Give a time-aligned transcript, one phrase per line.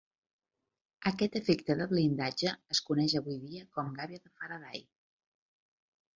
[1.09, 4.85] Aquest efecte de blindatge es coneix avui dia com gàbia de Faraday.